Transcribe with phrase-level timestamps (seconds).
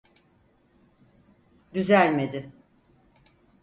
[1.73, 2.51] Düzelmedi